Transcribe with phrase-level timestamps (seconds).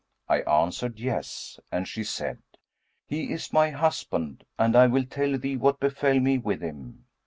[0.27, 2.39] I answered, 'Yes;' and she said,
[3.05, 7.05] 'He is my husband, and I will tell thee what befell me with him.